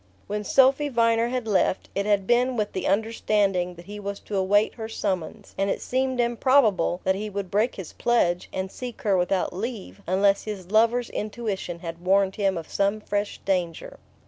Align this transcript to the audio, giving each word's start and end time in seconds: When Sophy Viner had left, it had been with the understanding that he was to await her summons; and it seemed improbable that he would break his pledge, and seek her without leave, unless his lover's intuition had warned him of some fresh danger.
When 0.25 0.43
Sophy 0.43 0.89
Viner 0.89 1.27
had 1.27 1.47
left, 1.47 1.89
it 1.93 2.07
had 2.07 2.25
been 2.25 2.57
with 2.57 2.71
the 2.73 2.87
understanding 2.87 3.75
that 3.75 3.85
he 3.85 3.99
was 3.99 4.19
to 4.21 4.35
await 4.35 4.73
her 4.73 4.89
summons; 4.89 5.53
and 5.59 5.69
it 5.69 5.79
seemed 5.79 6.19
improbable 6.19 7.01
that 7.03 7.13
he 7.13 7.29
would 7.29 7.51
break 7.51 7.75
his 7.75 7.93
pledge, 7.93 8.49
and 8.51 8.71
seek 8.71 9.03
her 9.03 9.15
without 9.15 9.53
leave, 9.53 10.01
unless 10.07 10.45
his 10.45 10.71
lover's 10.71 11.11
intuition 11.11 11.77
had 11.81 12.01
warned 12.03 12.37
him 12.37 12.57
of 12.57 12.67
some 12.67 12.99
fresh 12.99 13.41
danger. 13.45 13.99